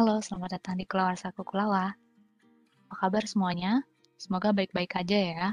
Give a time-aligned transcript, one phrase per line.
[0.00, 1.92] Halo, selamat datang di Kulawarsaku Kulawa.
[2.88, 3.84] Apa kabar semuanya?
[4.16, 5.46] Semoga baik-baik aja ya.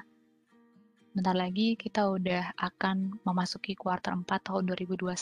[1.12, 5.20] Bentar lagi kita udah akan memasuki kuartal 4 tahun 2021,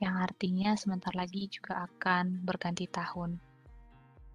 [0.00, 3.36] yang artinya sebentar lagi juga akan berganti tahun.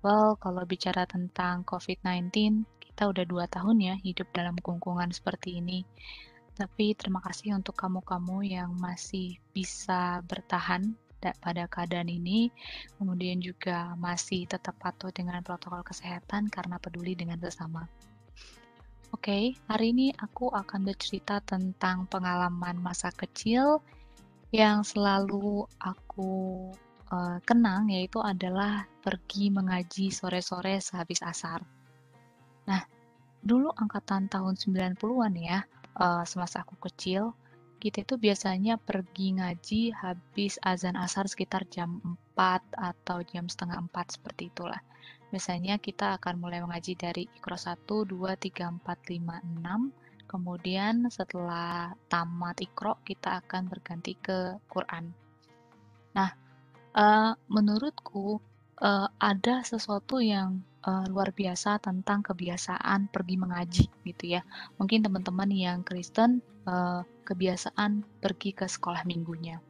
[0.06, 5.82] Well, kalau bicara tentang COVID-19, kita udah dua tahun ya hidup dalam kungkungan seperti ini.
[6.54, 12.50] Tapi terima kasih untuk kamu-kamu yang masih bisa bertahan pada keadaan ini,
[12.98, 17.86] kemudian juga masih tetap patuh dengan protokol kesehatan karena peduli dengan sesama.
[19.12, 23.84] Oke, okay, hari ini aku akan bercerita tentang pengalaman masa kecil
[24.56, 26.72] yang selalu aku
[27.12, 31.60] uh, kenang, yaitu adalah pergi mengaji sore-sore sehabis asar.
[32.66, 32.82] Nah,
[33.44, 35.60] dulu angkatan tahun 90-an ya,
[36.00, 37.36] uh, semasa aku kecil,
[37.82, 41.98] kita itu biasanya pergi ngaji habis azan asar sekitar jam
[42.38, 44.78] 4 atau jam setengah 4 seperti itulah.
[45.34, 50.30] Biasanya kita akan mulai mengaji dari Iqra 1, 2, 3, 4, 5, 6.
[50.30, 55.10] Kemudian setelah tamat Iqra, kita akan berganti ke Quran.
[56.14, 56.30] Nah,
[56.94, 58.44] uh, menurutku
[58.82, 64.42] uh, ada sesuatu yang uh, luar biasa tentang kebiasaan pergi mengaji gitu ya.
[64.82, 69.62] Mungkin teman-teman yang Kristen uh, kebiasaan pergi ke sekolah minggunya.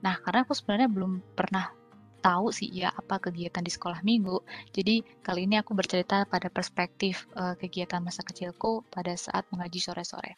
[0.00, 1.72] Nah, karena aku sebenarnya belum pernah
[2.20, 4.44] tahu sih ya apa kegiatan di sekolah minggu.
[4.76, 10.36] Jadi kali ini aku bercerita pada perspektif uh, kegiatan masa kecilku pada saat mengaji sore-sore.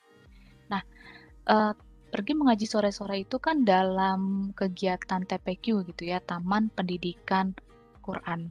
[0.71, 0.83] Nah,
[1.51, 1.75] uh,
[2.15, 7.51] pergi mengaji sore-sore itu kan dalam kegiatan TPQ gitu ya, Taman Pendidikan
[8.03, 8.51] Quran.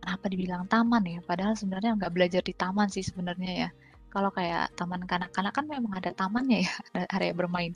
[0.00, 1.20] Kenapa dibilang taman ya?
[1.20, 3.70] Padahal sebenarnya nggak belajar di taman sih sebenarnya ya
[4.08, 7.72] kalau kayak taman kanak-kanak kan memang ada tamannya ya, ada area bermain.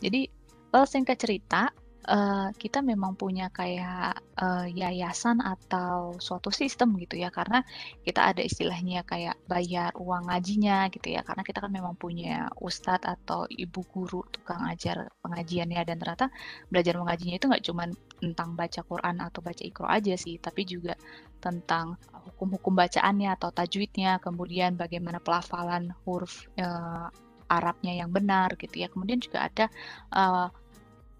[0.00, 0.28] Jadi,
[0.72, 1.72] well, singkat cerita,
[2.06, 7.66] uh, kita memang punya kayak uh, yayasan atau suatu sistem gitu ya karena
[8.06, 11.26] kita ada istilahnya kayak bayar uang ngajinya gitu ya.
[11.26, 16.26] Karena kita kan memang punya ustadz atau ibu guru tukang ajar pengajiannya dan ternyata
[16.70, 17.84] belajar mengajinya itu nggak cuma
[18.16, 20.96] tentang baca Quran atau baca Iqra aja sih tapi juga
[21.42, 22.00] tentang
[22.32, 27.12] hukum-hukum bacaannya atau tajwidnya kemudian bagaimana pelafalan huruf uh,
[27.46, 28.90] Arabnya yang benar gitu ya.
[28.90, 29.66] Kemudian juga ada
[30.10, 30.50] uh,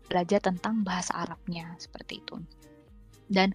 [0.07, 2.39] belajar tentang bahasa Arabnya seperti itu.
[3.27, 3.53] Dan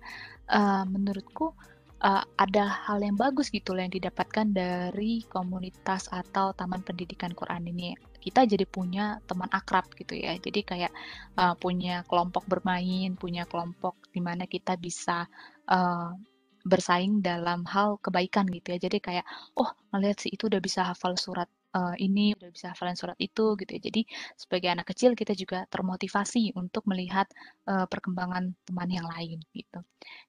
[0.52, 1.56] uh, menurutku
[2.02, 7.70] uh, ada hal yang bagus gitu loh yang didapatkan dari komunitas atau taman pendidikan Quran
[7.72, 7.96] ini.
[8.22, 10.38] Kita jadi punya teman akrab gitu ya.
[10.38, 10.94] Jadi kayak
[11.40, 15.26] uh, punya kelompok bermain, punya kelompok di mana kita bisa
[15.70, 16.14] uh,
[16.62, 18.80] bersaing dalam hal kebaikan gitu ya.
[18.82, 19.26] Jadi kayak
[19.58, 23.56] oh ngelihat si itu udah bisa hafal surat uh, ini udah bisa hafalan surat itu
[23.60, 23.82] gitu ya.
[23.82, 24.02] Jadi
[24.36, 27.28] sebagai anak kecil kita juga termotivasi untuk melihat
[27.68, 29.80] uh, perkembangan teman yang lain gitu.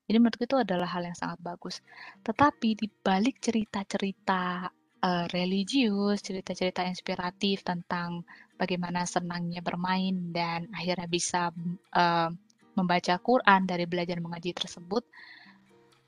[0.06, 1.80] Jadi menurutku itu adalah hal yang sangat bagus.
[2.22, 4.68] Tetapi di balik cerita-cerita
[5.02, 8.22] uh, religius, cerita-cerita inspiratif tentang
[8.56, 11.50] bagaimana senangnya bermain dan akhirnya bisa
[11.98, 12.30] uh,
[12.72, 15.04] membaca Quran dari belajar mengaji tersebut,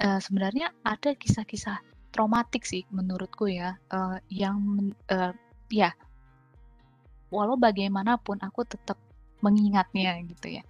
[0.00, 4.62] uh, sebenarnya ada kisah-kisah traumatik sih menurutku ya, uh, yang
[5.10, 5.34] uh,
[5.66, 5.90] ya
[7.34, 8.94] walau bagaimanapun aku tetap
[9.44, 10.62] mengingatnya gitu ya.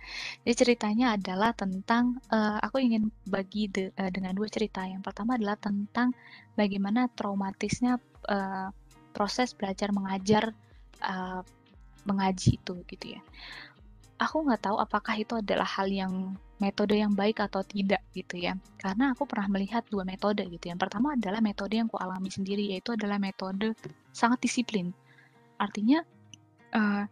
[0.43, 4.83] Jadi ceritanya adalah tentang uh, aku ingin bagi de, uh, dengan dua cerita.
[4.83, 6.11] Yang pertama adalah tentang
[6.59, 8.75] bagaimana traumatisnya uh,
[9.15, 10.51] proses belajar mengajar
[11.07, 11.47] uh,
[12.03, 13.23] mengaji itu gitu ya.
[14.21, 18.55] Aku nggak tahu apakah itu adalah hal yang metode yang baik atau tidak gitu ya.
[18.79, 20.71] Karena aku pernah melihat dua metode gitu.
[20.71, 23.75] Yang pertama adalah metode yang ku alami sendiri yaitu adalah metode
[24.15, 24.95] sangat disiplin.
[25.59, 26.03] Artinya
[26.75, 27.05] uh,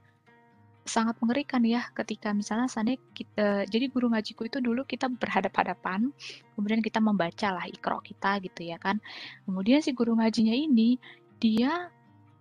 [0.83, 6.11] sangat mengerikan ya ketika misalnya sana kita jadi guru ngajiku itu dulu kita berhadap-hadapan
[6.59, 8.99] kemudian kita membaca lah ikro kita gitu ya kan
[9.47, 10.99] kemudian si guru ngajinya ini
[11.39, 11.87] dia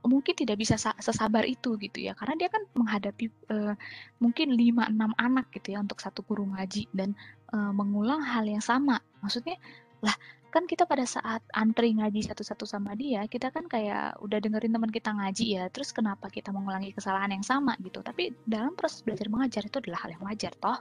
[0.02, 3.78] mungkin tidak bisa sesabar itu gitu ya karena dia kan menghadapi uh,
[4.18, 7.14] mungkin 5 6 anak gitu ya untuk satu guru ngaji dan
[7.54, 8.98] uh, mengulang hal yang sama.
[9.22, 9.62] Maksudnya
[10.02, 10.16] lah
[10.52, 14.92] kan kita pada saat antri ngaji satu-satu sama dia, kita kan kayak udah dengerin teman
[14.92, 18.04] kita ngaji ya, terus kenapa kita mengulangi kesalahan yang sama gitu.
[18.04, 20.76] Tapi dalam proses belajar mengajar itu adalah hal yang wajar toh.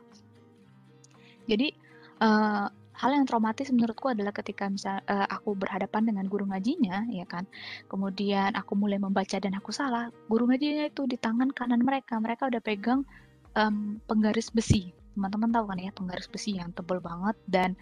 [1.47, 1.71] Jadi
[2.19, 2.67] uh,
[3.01, 7.49] hal yang traumatis menurutku adalah ketika misal uh, aku berhadapan dengan guru ngajinya ya kan.
[7.89, 12.21] Kemudian aku mulai membaca dan aku salah guru ngajinya itu di tangan kanan mereka.
[12.21, 13.09] Mereka udah pegang
[13.57, 14.93] um, penggaris besi.
[15.17, 17.37] Teman-teman tahu kan ya penggaris besi yang tebal banget.
[17.49, 17.73] Dan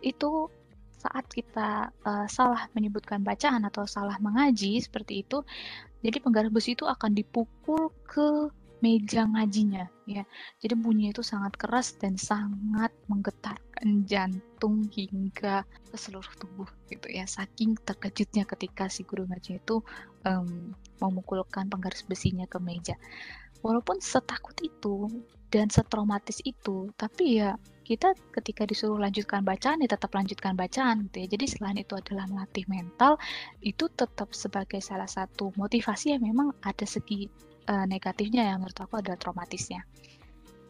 [0.00, 0.48] itu
[0.96, 5.44] saat kita uh, salah menyebutkan bacaan atau salah mengaji seperti itu
[6.00, 8.48] jadi penggaris besi itu akan dipukul ke
[8.84, 10.28] meja ngajinya ya.
[10.60, 17.24] Jadi bunyinya itu sangat keras dan sangat menggetarkan jantung hingga ke seluruh tubuh gitu ya.
[17.24, 19.80] Saking terkejutnya ketika si guru ngaji itu
[20.28, 23.00] um, memukulkan penggaris besinya ke meja.
[23.64, 25.08] Walaupun setakut itu
[25.48, 27.56] dan setraumatis itu, tapi ya
[27.88, 31.26] kita ketika disuruh lanjutkan bacaan ya tetap lanjutkan bacaan gitu ya.
[31.32, 33.16] Jadi selain itu adalah melatih mental,
[33.64, 37.32] itu tetap sebagai salah satu motivasi yang memang ada segi
[37.68, 39.82] uh, negatifnya yang menurut aku adalah traumatisnya.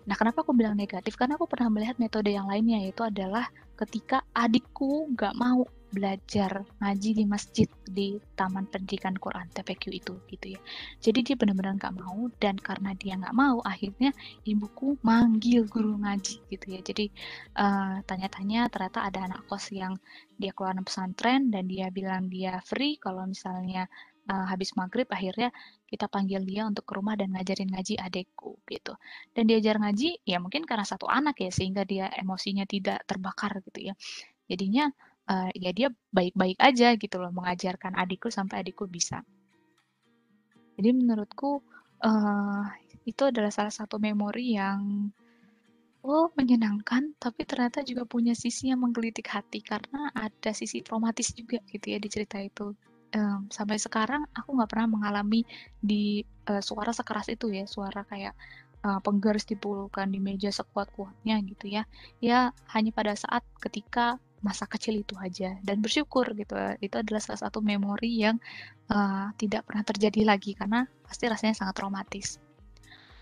[0.05, 1.17] Nah, kenapa aku bilang negatif?
[1.17, 3.49] Karena aku pernah melihat metode yang lainnya, yaitu adalah
[3.81, 5.65] ketika adikku nggak mau
[5.95, 10.61] belajar ngaji di masjid di Taman Pendidikan Quran TPQ itu gitu ya.
[10.99, 14.11] Jadi dia benar-benar nggak mau dan karena dia nggak mau akhirnya
[14.43, 16.83] ibuku manggil guru ngaji gitu ya.
[16.83, 17.15] Jadi
[17.55, 19.95] eh, tanya-tanya ternyata ada anak kos yang
[20.35, 23.87] dia keluar pesantren dan dia bilang dia free kalau misalnya
[24.31, 25.53] uh, habis maghrib akhirnya
[25.95, 28.99] kita panggil dia untuk ke rumah dan ngajarin ngaji adekku gitu.
[29.31, 33.91] Dan diajar ngaji ya mungkin karena satu anak ya sehingga dia emosinya tidak terbakar gitu
[33.91, 33.95] ya.
[34.51, 34.91] Jadinya
[35.31, 39.23] uh, ya dia baik-baik aja gitu loh mengajarkan adikku sampai adikku bisa.
[40.75, 41.63] Jadi menurutku
[42.03, 42.65] uh,
[43.07, 45.09] itu adalah salah satu memori yang
[46.05, 51.63] oh menyenangkan tapi ternyata juga punya sisi yang menggelitik hati karena ada sisi traumatis juga
[51.71, 52.75] gitu ya di cerita itu.
[53.15, 55.47] Um, sampai sekarang aku nggak pernah mengalami
[55.79, 58.35] di uh, suara sekeras itu ya suara kayak
[58.83, 61.87] uh, penggaris dipulukan di meja sekuat-kuatnya gitu ya.
[62.19, 66.53] Ya hanya pada saat ketika masa kecil itu aja dan bersyukur gitu
[66.85, 68.37] itu adalah salah satu memori yang
[68.93, 72.43] uh, tidak pernah terjadi lagi karena pasti rasanya sangat traumatis.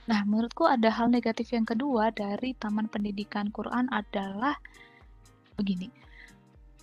[0.03, 4.59] Nah, menurutku ada hal negatif yang kedua dari Taman Pendidikan Quran adalah
[5.55, 6.02] begini.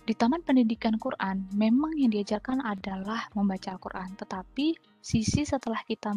[0.00, 6.16] Di Taman Pendidikan Quran, memang yang diajarkan adalah membaca Al-Quran, tetapi sisi setelah kita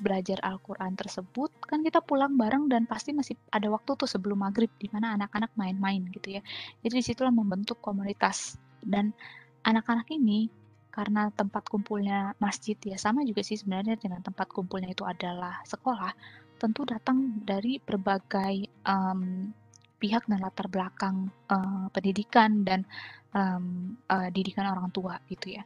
[0.00, 4.70] belajar Al-Quran tersebut, kan kita pulang bareng dan pasti masih ada waktu tuh sebelum maghrib
[4.78, 6.42] di mana anak-anak main-main gitu ya.
[6.82, 9.14] Jadi di situlah membentuk komunitas dan
[9.62, 10.50] anak-anak ini
[10.94, 16.14] karena tempat kumpulnya masjid ya sama juga sih sebenarnya dengan tempat kumpulnya itu adalah sekolah
[16.54, 19.50] tentu datang dari berbagai um,
[19.98, 22.86] pihak dan latar belakang uh, pendidikan dan
[23.34, 25.62] um, uh, didikan orang tua gitu ya.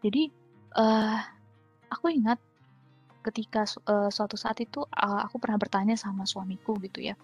[0.00, 0.32] Jadi
[0.76, 1.20] uh,
[1.92, 2.40] aku ingat
[3.22, 7.14] ketika uh, suatu saat itu uh, aku pernah bertanya sama suamiku gitu ya.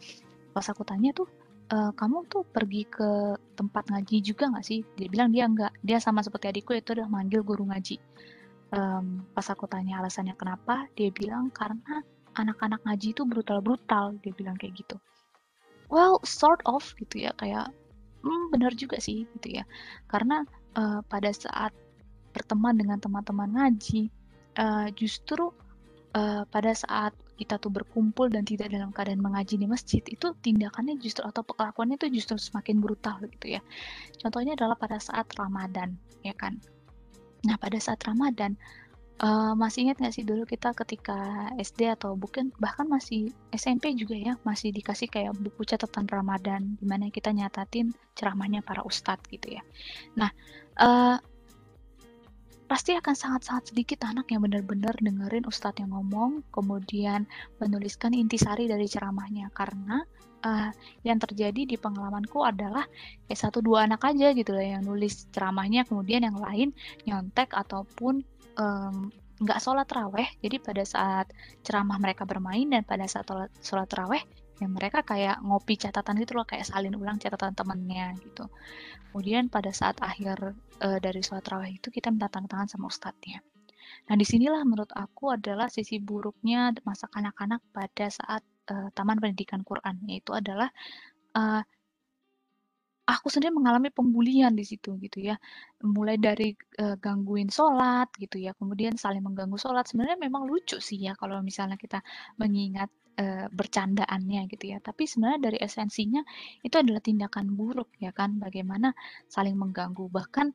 [0.52, 1.24] Pas aku tanya tuh
[1.72, 4.84] e, kamu tuh pergi ke tempat ngaji juga nggak sih?
[5.00, 5.80] Dia bilang dia nggak.
[5.80, 7.96] Dia sama seperti adikku itu udah manggil guru ngaji.
[8.72, 12.00] Um, pas aku tanya alasannya kenapa dia bilang karena
[12.36, 14.96] anak-anak ngaji itu brutal-brutal dia bilang kayak gitu.
[15.92, 17.69] Well sort of gitu ya kayak
[18.22, 19.64] hmm, benar juga sih gitu ya
[20.08, 20.46] karena
[20.78, 21.74] uh, pada saat
[22.32, 24.08] berteman dengan teman-teman ngaji
[24.56, 25.52] uh, justru
[26.16, 30.94] uh, pada saat kita tuh berkumpul dan tidak dalam keadaan mengaji di masjid itu tindakannya
[31.00, 33.60] justru atau perlakuannya itu justru semakin brutal gitu ya.
[34.22, 36.60] Contohnya adalah pada saat Ramadan, ya kan.
[37.42, 38.54] Nah, pada saat Ramadan
[39.22, 44.19] uh, masih ingat nggak sih dulu kita ketika SD atau bukan bahkan masih SMP juga
[44.19, 49.56] ya masih dikasih kayak buku catatan Ramadan di mana kita nyatatin ceramahnya para ustadz gitu
[49.56, 49.62] ya.
[50.19, 50.30] Nah,
[50.82, 51.16] uh,
[52.72, 57.28] pasti akan sangat-sangat sedikit anak yang benar-benar dengerin ustadz yang ngomong, kemudian
[57.60, 60.00] menuliskan intisari dari ceramahnya karena
[60.41, 60.72] uh,
[61.05, 62.88] yang terjadi di pengalamanku adalah
[63.29, 66.72] kayak satu dua anak aja gitu lah yang nulis ceramahnya, kemudian yang lain
[67.05, 68.24] nyontek ataupun
[69.36, 70.32] nggak um, sholat raweh.
[70.41, 71.29] Jadi pada saat
[71.60, 73.29] ceramah mereka bermain dan pada saat
[73.60, 74.24] sholat raweh
[74.62, 78.46] ya mereka kayak ngopi catatan gitu loh kayak salin ulang catatan temennya gitu.
[79.10, 83.42] Kemudian pada saat akhir uh, dari sholat raweh itu kita minta tanda tangan sama ustadznya.
[84.08, 89.66] Nah di sinilah menurut aku adalah sisi buruknya masa kanak-kanak pada saat uh, taman pendidikan
[89.66, 90.70] Quran yaitu adalah
[91.34, 91.62] uh,
[93.02, 95.36] aku sendiri mengalami pembulian di situ gitu ya.
[95.82, 99.84] Mulai dari uh, gangguin sholat gitu ya kemudian saling mengganggu sholat.
[99.90, 102.00] Sebenarnya memang lucu sih ya kalau misalnya kita
[102.38, 102.88] mengingat
[103.19, 104.78] uh, bercandaannya gitu ya.
[104.81, 106.22] Tapi sebenarnya dari esensinya
[106.64, 108.94] itu adalah tindakan buruk ya kan bagaimana
[109.28, 110.08] saling mengganggu.
[110.08, 110.52] Bahkan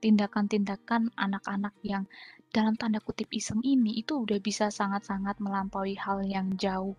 [0.00, 2.08] tindakan-tindakan anak-anak yang
[2.50, 6.96] dalam tanda kutip iseng ini itu udah bisa sangat-sangat melampaui hal yang jauh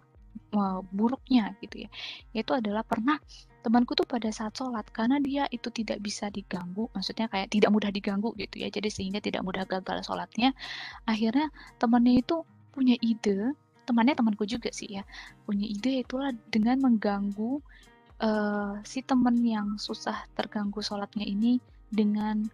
[0.55, 1.89] uh, buruknya gitu ya.
[2.31, 3.19] Yaitu adalah pernah
[3.61, 7.91] temanku tuh pada saat sholat karena dia itu tidak bisa diganggu maksudnya kayak tidak mudah
[7.91, 8.71] diganggu gitu ya.
[8.71, 10.55] Jadi sehingga tidak mudah gagal sholatnya.
[11.03, 11.51] Akhirnya
[11.81, 13.51] temannya itu punya ide
[13.91, 15.03] temannya temanku juga sih ya.
[15.43, 17.59] Punya ide itulah dengan mengganggu
[18.23, 21.59] uh, si temen yang susah terganggu sholatnya ini
[21.91, 22.47] dengan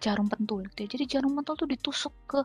[0.00, 0.88] jarum pentul gitu ya.
[0.96, 2.40] jadi jarum pentul tuh ditusuk ke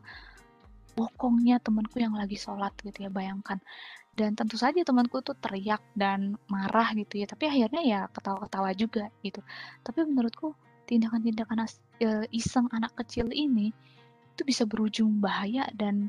[1.00, 3.62] bokongnya temanku yang lagi sholat gitu ya bayangkan.
[4.16, 7.28] Dan tentu saja temanku tuh teriak dan marah gitu ya.
[7.28, 9.44] Tapi akhirnya ya ketawa-ketawa juga gitu.
[9.84, 10.56] Tapi menurutku
[10.88, 11.68] tindakan-tindakan
[12.00, 13.76] e, iseng anak kecil ini
[14.36, 16.08] itu bisa berujung bahaya dan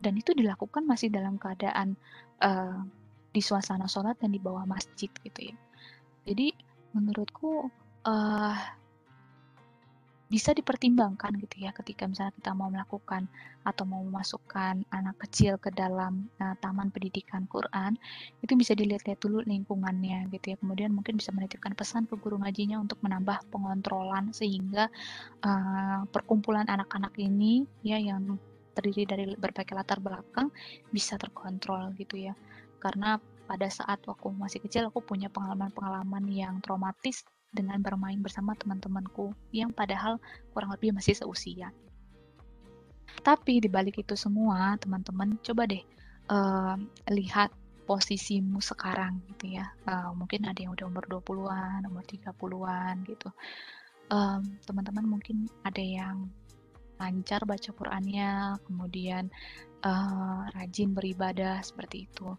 [0.00, 1.94] dan itu dilakukan masih dalam keadaan
[2.42, 2.82] uh,
[3.34, 5.56] di suasana sholat dan di bawah masjid gitu ya.
[6.24, 6.54] Jadi
[6.94, 7.68] menurutku
[8.06, 8.56] uh,
[10.24, 13.28] bisa dipertimbangkan gitu ya ketika misalnya kita mau melakukan
[13.62, 17.94] atau mau memasukkan anak kecil ke dalam uh, taman pendidikan Quran
[18.40, 20.56] itu bisa dilihat-lihat dulu lingkungannya gitu ya.
[20.58, 24.88] Kemudian mungkin bisa menitipkan pesan ke guru ngajinya untuk menambah pengontrolan sehingga
[25.44, 28.40] uh, perkumpulan anak-anak ini ya yang
[28.74, 30.50] terdiri dari berbagai latar belakang
[30.90, 32.34] bisa terkontrol gitu ya
[32.82, 33.16] karena
[33.48, 39.70] pada saat waktu masih kecil aku punya pengalaman-pengalaman yang traumatis dengan bermain bersama teman-temanku yang
[39.70, 40.18] padahal
[40.50, 41.70] kurang lebih masih seusia.
[43.22, 45.80] Tapi di balik itu semua, teman-teman coba deh
[46.28, 46.74] uh,
[47.14, 47.54] lihat
[47.86, 49.70] posisimu sekarang gitu ya.
[49.86, 53.30] Uh, mungkin ada yang udah umur 20-an, umur 30-an gitu.
[54.68, 56.28] teman-teman mungkin ada yang
[57.00, 59.30] lancar baca Qur'annya, kemudian
[59.82, 62.34] uh, rajin beribadah seperti itu.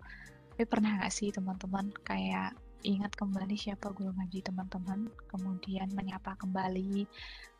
[0.55, 7.09] Tapi pernah nggak sih teman-teman kayak ingat kembali siapa guru ngaji teman-teman, kemudian menyapa kembali,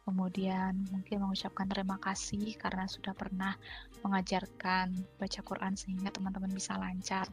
[0.06, 3.58] kemudian mungkin mengucapkan terima kasih karena sudah pernah
[4.06, 7.26] mengajarkan baca Quran sehingga teman-teman bisa lancar.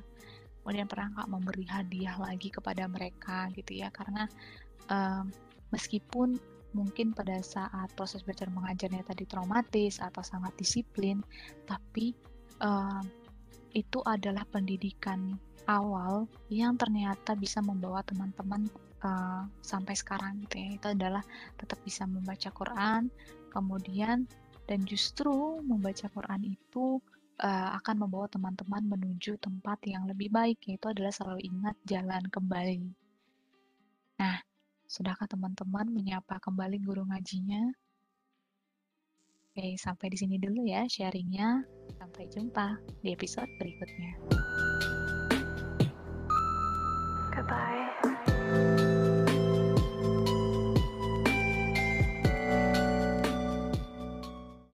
[0.64, 4.24] Kemudian pernah nggak memberi hadiah lagi kepada mereka gitu ya, karena
[4.88, 5.28] um,
[5.68, 6.40] meskipun
[6.72, 11.20] mungkin pada saat proses belajar mengajarnya tadi traumatis atau sangat disiplin,
[11.68, 12.16] tapi
[12.60, 13.04] um,
[13.72, 15.36] itu adalah pendidikan
[15.70, 18.68] awal yang ternyata bisa membawa teman-teman
[19.06, 20.68] uh, sampai sekarang gitu ya.
[20.76, 21.22] Itu adalah
[21.56, 23.08] tetap bisa membaca Quran
[23.52, 24.24] kemudian
[24.66, 27.00] dan justru membaca Quran itu
[27.42, 33.01] uh, akan membawa teman-teman menuju tempat yang lebih baik yaitu adalah selalu ingat jalan kembali
[34.92, 37.72] sudahkah teman-teman menyapa kembali guru ngajinya
[39.52, 41.60] Oke, sampai di sini dulu ya sharingnya.
[42.00, 44.16] Sampai jumpa di episode berikutnya.
[47.36, 48.96] Goodbye.